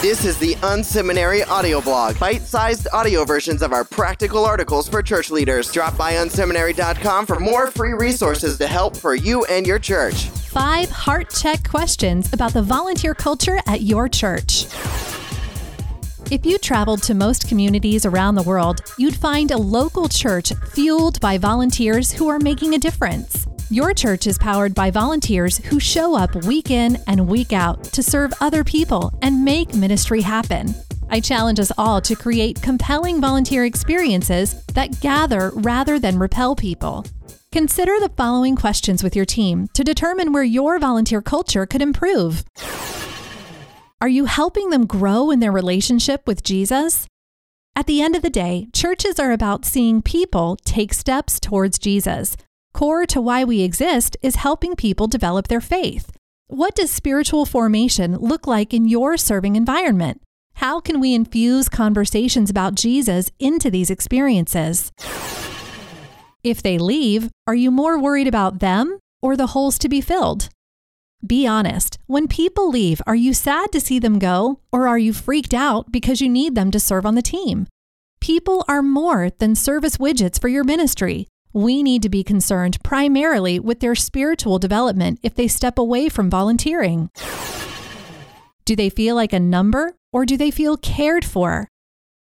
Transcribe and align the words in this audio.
This 0.00 0.24
is 0.24 0.38
the 0.38 0.54
Unseminary 0.62 1.44
audio 1.48 1.80
blog, 1.80 2.20
bite-sized 2.20 2.86
audio 2.92 3.24
versions 3.24 3.62
of 3.62 3.72
our 3.72 3.82
practical 3.82 4.44
articles 4.44 4.88
for 4.88 5.02
church 5.02 5.28
leaders. 5.28 5.72
Drop 5.72 5.96
by 5.96 6.12
unseminary.com 6.12 7.26
for 7.26 7.40
more 7.40 7.72
free 7.72 7.94
resources 7.94 8.58
to 8.58 8.68
help 8.68 8.96
for 8.96 9.16
you 9.16 9.44
and 9.46 9.66
your 9.66 9.80
church. 9.80 10.26
Five 10.28 10.88
heart 10.88 11.30
check 11.30 11.68
questions 11.68 12.32
about 12.32 12.52
the 12.52 12.62
volunteer 12.62 13.12
culture 13.12 13.58
at 13.66 13.80
your 13.80 14.08
church. 14.08 14.66
If 16.30 16.46
you 16.46 16.58
traveled 16.58 17.02
to 17.02 17.14
most 17.14 17.48
communities 17.48 18.06
around 18.06 18.36
the 18.36 18.44
world, 18.44 18.82
you'd 18.98 19.16
find 19.16 19.50
a 19.50 19.58
local 19.58 20.08
church 20.08 20.52
fueled 20.74 21.18
by 21.18 21.38
volunteers 21.38 22.12
who 22.12 22.28
are 22.28 22.38
making 22.38 22.74
a 22.74 22.78
difference. 22.78 23.48
Your 23.70 23.92
church 23.92 24.26
is 24.26 24.38
powered 24.38 24.74
by 24.74 24.90
volunteers 24.90 25.58
who 25.58 25.78
show 25.78 26.16
up 26.16 26.34
week 26.46 26.70
in 26.70 26.96
and 27.06 27.28
week 27.28 27.52
out 27.52 27.84
to 27.84 28.02
serve 28.02 28.32
other 28.40 28.64
people 28.64 29.12
and 29.20 29.44
make 29.44 29.74
ministry 29.74 30.22
happen. 30.22 30.74
I 31.10 31.20
challenge 31.20 31.60
us 31.60 31.70
all 31.76 32.00
to 32.00 32.16
create 32.16 32.62
compelling 32.62 33.20
volunteer 33.20 33.66
experiences 33.66 34.64
that 34.68 35.00
gather 35.02 35.52
rather 35.54 35.98
than 35.98 36.18
repel 36.18 36.56
people. 36.56 37.04
Consider 37.52 38.00
the 38.00 38.08
following 38.16 38.56
questions 38.56 39.02
with 39.02 39.14
your 39.14 39.26
team 39.26 39.68
to 39.74 39.84
determine 39.84 40.32
where 40.32 40.42
your 40.42 40.78
volunteer 40.78 41.20
culture 41.20 41.66
could 41.66 41.82
improve. 41.82 42.44
Are 44.00 44.08
you 44.08 44.24
helping 44.24 44.70
them 44.70 44.86
grow 44.86 45.30
in 45.30 45.40
their 45.40 45.52
relationship 45.52 46.26
with 46.26 46.42
Jesus? 46.42 47.06
At 47.76 47.86
the 47.86 48.00
end 48.00 48.16
of 48.16 48.22
the 48.22 48.30
day, 48.30 48.68
churches 48.72 49.18
are 49.18 49.32
about 49.32 49.66
seeing 49.66 50.00
people 50.00 50.56
take 50.64 50.94
steps 50.94 51.38
towards 51.38 51.78
Jesus. 51.78 52.34
Core 52.78 53.06
to 53.06 53.20
why 53.20 53.42
we 53.42 53.62
exist 53.62 54.16
is 54.22 54.36
helping 54.36 54.76
people 54.76 55.08
develop 55.08 55.48
their 55.48 55.60
faith. 55.60 56.12
What 56.46 56.76
does 56.76 56.92
spiritual 56.92 57.44
formation 57.44 58.14
look 58.14 58.46
like 58.46 58.72
in 58.72 58.86
your 58.86 59.16
serving 59.16 59.56
environment? 59.56 60.22
How 60.54 60.78
can 60.78 61.00
we 61.00 61.12
infuse 61.12 61.68
conversations 61.68 62.50
about 62.50 62.76
Jesus 62.76 63.32
into 63.40 63.68
these 63.68 63.90
experiences? 63.90 64.92
If 66.44 66.62
they 66.62 66.78
leave, 66.78 67.30
are 67.48 67.54
you 67.56 67.72
more 67.72 67.98
worried 67.98 68.28
about 68.28 68.60
them 68.60 69.00
or 69.20 69.36
the 69.36 69.48
holes 69.48 69.76
to 69.80 69.88
be 69.88 70.00
filled? 70.00 70.48
Be 71.26 71.48
honest. 71.48 71.98
When 72.06 72.28
people 72.28 72.70
leave, 72.70 73.02
are 73.08 73.16
you 73.16 73.34
sad 73.34 73.72
to 73.72 73.80
see 73.80 73.98
them 73.98 74.20
go 74.20 74.60
or 74.70 74.86
are 74.86 75.00
you 75.00 75.12
freaked 75.12 75.52
out 75.52 75.90
because 75.90 76.20
you 76.20 76.28
need 76.28 76.54
them 76.54 76.70
to 76.70 76.78
serve 76.78 77.04
on 77.04 77.16
the 77.16 77.22
team? 77.22 77.66
People 78.20 78.64
are 78.68 78.82
more 78.82 79.30
than 79.30 79.56
service 79.56 79.96
widgets 79.96 80.40
for 80.40 80.46
your 80.46 80.62
ministry. 80.62 81.26
We 81.58 81.82
need 81.82 82.02
to 82.02 82.08
be 82.08 82.22
concerned 82.22 82.80
primarily 82.84 83.58
with 83.58 83.80
their 83.80 83.96
spiritual 83.96 84.60
development 84.60 85.18
if 85.24 85.34
they 85.34 85.48
step 85.48 85.76
away 85.76 86.08
from 86.08 86.30
volunteering. 86.30 87.10
Do 88.64 88.76
they 88.76 88.88
feel 88.88 89.16
like 89.16 89.32
a 89.32 89.40
number 89.40 89.96
or 90.12 90.24
do 90.24 90.36
they 90.36 90.52
feel 90.52 90.76
cared 90.76 91.24
for? 91.24 91.66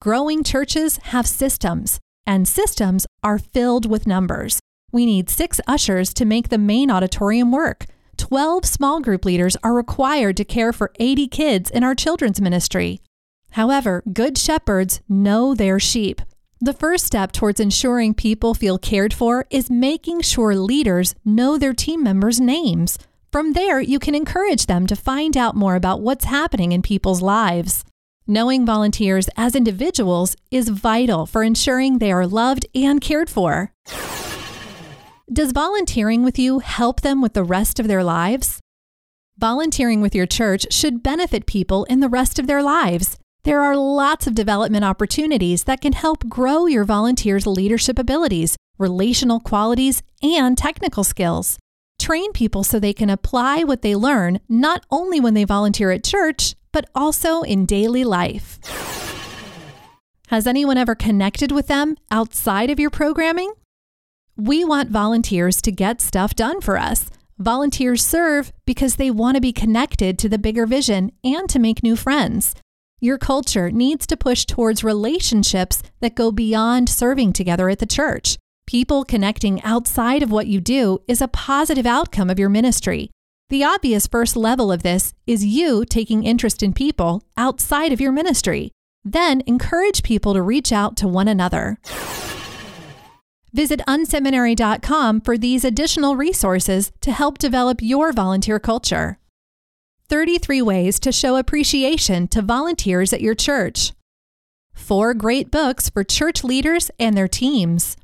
Growing 0.00 0.42
churches 0.42 0.96
have 1.14 1.28
systems, 1.28 2.00
and 2.26 2.48
systems 2.48 3.06
are 3.22 3.38
filled 3.38 3.88
with 3.88 4.08
numbers. 4.08 4.58
We 4.90 5.06
need 5.06 5.30
six 5.30 5.60
ushers 5.68 6.12
to 6.14 6.24
make 6.24 6.48
the 6.48 6.58
main 6.58 6.90
auditorium 6.90 7.52
work. 7.52 7.86
12 8.16 8.64
small 8.64 9.00
group 9.00 9.24
leaders 9.24 9.56
are 9.62 9.72
required 9.72 10.36
to 10.38 10.44
care 10.44 10.72
for 10.72 10.90
80 10.98 11.28
kids 11.28 11.70
in 11.70 11.84
our 11.84 11.94
children's 11.94 12.40
ministry. 12.40 13.00
However, 13.52 14.02
good 14.12 14.36
shepherds 14.36 15.00
know 15.08 15.54
their 15.54 15.78
sheep. 15.78 16.22
The 16.64 16.72
first 16.72 17.04
step 17.04 17.32
towards 17.32 17.58
ensuring 17.58 18.14
people 18.14 18.54
feel 18.54 18.78
cared 18.78 19.12
for 19.12 19.46
is 19.50 19.68
making 19.68 20.20
sure 20.20 20.54
leaders 20.54 21.16
know 21.24 21.58
their 21.58 21.72
team 21.72 22.04
members' 22.04 22.40
names. 22.40 23.00
From 23.32 23.54
there, 23.54 23.80
you 23.80 23.98
can 23.98 24.14
encourage 24.14 24.66
them 24.66 24.86
to 24.86 24.94
find 24.94 25.36
out 25.36 25.56
more 25.56 25.74
about 25.74 26.02
what's 26.02 26.26
happening 26.26 26.70
in 26.70 26.80
people's 26.80 27.20
lives. 27.20 27.84
Knowing 28.28 28.64
volunteers 28.64 29.28
as 29.36 29.56
individuals 29.56 30.36
is 30.52 30.68
vital 30.68 31.26
for 31.26 31.42
ensuring 31.42 31.98
they 31.98 32.12
are 32.12 32.28
loved 32.28 32.64
and 32.76 33.00
cared 33.00 33.28
for. 33.28 33.72
Does 35.32 35.50
volunteering 35.50 36.22
with 36.22 36.38
you 36.38 36.60
help 36.60 37.00
them 37.00 37.20
with 37.20 37.32
the 37.32 37.42
rest 37.42 37.80
of 37.80 37.88
their 37.88 38.04
lives? 38.04 38.60
Volunteering 39.36 40.00
with 40.00 40.14
your 40.14 40.26
church 40.26 40.72
should 40.72 41.02
benefit 41.02 41.44
people 41.44 41.82
in 41.86 41.98
the 41.98 42.08
rest 42.08 42.38
of 42.38 42.46
their 42.46 42.62
lives. 42.62 43.18
There 43.44 43.60
are 43.60 43.76
lots 43.76 44.28
of 44.28 44.36
development 44.36 44.84
opportunities 44.84 45.64
that 45.64 45.80
can 45.80 45.94
help 45.94 46.28
grow 46.28 46.66
your 46.66 46.84
volunteers' 46.84 47.44
leadership 47.44 47.98
abilities, 47.98 48.56
relational 48.78 49.40
qualities, 49.40 50.00
and 50.22 50.56
technical 50.56 51.02
skills. 51.02 51.58
Train 51.98 52.32
people 52.32 52.62
so 52.62 52.78
they 52.78 52.92
can 52.92 53.10
apply 53.10 53.64
what 53.64 53.82
they 53.82 53.96
learn 53.96 54.38
not 54.48 54.86
only 54.92 55.18
when 55.18 55.34
they 55.34 55.42
volunteer 55.42 55.90
at 55.90 56.04
church, 56.04 56.54
but 56.72 56.88
also 56.94 57.42
in 57.42 57.66
daily 57.66 58.04
life. 58.04 58.60
Has 60.28 60.46
anyone 60.46 60.78
ever 60.78 60.94
connected 60.94 61.50
with 61.50 61.66
them 61.66 61.96
outside 62.12 62.70
of 62.70 62.78
your 62.78 62.90
programming? 62.90 63.54
We 64.36 64.64
want 64.64 64.90
volunteers 64.90 65.60
to 65.62 65.72
get 65.72 66.00
stuff 66.00 66.36
done 66.36 66.60
for 66.60 66.78
us. 66.78 67.10
Volunteers 67.38 68.06
serve 68.06 68.52
because 68.66 68.96
they 68.96 69.10
want 69.10 69.34
to 69.34 69.40
be 69.40 69.52
connected 69.52 70.16
to 70.20 70.28
the 70.28 70.38
bigger 70.38 70.64
vision 70.64 71.10
and 71.24 71.48
to 71.48 71.58
make 71.58 71.82
new 71.82 71.96
friends. 71.96 72.54
Your 73.04 73.18
culture 73.18 73.68
needs 73.68 74.06
to 74.06 74.16
push 74.16 74.44
towards 74.44 74.84
relationships 74.84 75.82
that 76.00 76.14
go 76.14 76.30
beyond 76.30 76.88
serving 76.88 77.32
together 77.32 77.68
at 77.68 77.80
the 77.80 77.84
church. 77.84 78.38
People 78.64 79.04
connecting 79.04 79.60
outside 79.62 80.22
of 80.22 80.30
what 80.30 80.46
you 80.46 80.60
do 80.60 81.00
is 81.08 81.20
a 81.20 81.26
positive 81.26 81.84
outcome 81.84 82.30
of 82.30 82.38
your 82.38 82.48
ministry. 82.48 83.10
The 83.48 83.64
obvious 83.64 84.06
first 84.06 84.36
level 84.36 84.70
of 84.70 84.84
this 84.84 85.14
is 85.26 85.44
you 85.44 85.84
taking 85.84 86.22
interest 86.22 86.62
in 86.62 86.72
people 86.72 87.24
outside 87.36 87.92
of 87.92 88.00
your 88.00 88.12
ministry. 88.12 88.70
Then 89.02 89.42
encourage 89.48 90.04
people 90.04 90.32
to 90.34 90.40
reach 90.40 90.70
out 90.70 90.96
to 90.98 91.08
one 91.08 91.26
another. 91.26 91.80
Visit 93.52 93.80
unseminary.com 93.88 95.22
for 95.22 95.36
these 95.36 95.64
additional 95.64 96.14
resources 96.14 96.92
to 97.00 97.10
help 97.10 97.38
develop 97.38 97.82
your 97.82 98.12
volunteer 98.12 98.60
culture. 98.60 99.18
33 100.12 100.60
ways 100.60 101.00
to 101.00 101.10
show 101.10 101.36
appreciation 101.36 102.28
to 102.28 102.42
volunteers 102.42 103.14
at 103.14 103.22
your 103.22 103.34
church. 103.34 103.94
Four 104.74 105.14
great 105.14 105.50
books 105.50 105.88
for 105.88 106.04
church 106.04 106.44
leaders 106.44 106.90
and 106.98 107.16
their 107.16 107.26
teams. 107.26 107.96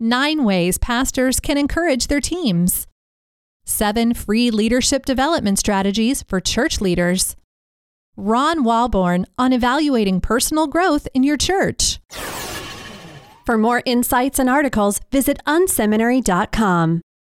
Nine 0.00 0.42
ways 0.42 0.76
pastors 0.76 1.38
can 1.38 1.56
encourage 1.56 2.08
their 2.08 2.20
teams. 2.20 2.88
Seven 3.64 4.12
free 4.12 4.50
leadership 4.50 5.06
development 5.06 5.60
strategies 5.60 6.24
for 6.24 6.40
church 6.40 6.80
leaders. 6.80 7.36
Ron 8.16 8.64
Walborn 8.64 9.24
on 9.38 9.52
evaluating 9.52 10.20
personal 10.20 10.66
growth 10.66 11.06
in 11.14 11.22
your 11.22 11.36
church. 11.36 12.00
For 13.46 13.56
more 13.56 13.84
insights 13.86 14.40
and 14.40 14.50
articles, 14.50 15.00
visit 15.12 15.38
unseminary.com. 15.46 17.02